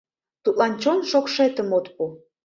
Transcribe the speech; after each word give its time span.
Тудлан 0.43 0.73
чон 0.81 0.99
шокшетым 1.09 1.69
от 1.77 1.85
пу. 1.95 2.03